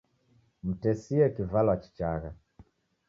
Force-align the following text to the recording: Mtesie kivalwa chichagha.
Mtesie 0.67 1.25
kivalwa 1.35 1.75
chichagha. 1.81 2.31